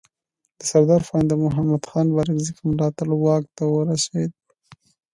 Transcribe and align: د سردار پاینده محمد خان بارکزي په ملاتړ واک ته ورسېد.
د 0.59 0.61
سردار 0.71 1.01
پاینده 1.09 1.35
محمد 1.45 1.83
خان 1.89 2.07
بارکزي 2.15 2.51
په 2.57 2.63
ملاتړ 2.69 3.07
واک 3.23 3.43
ته 3.57 3.63
ورسېد. 3.73 4.31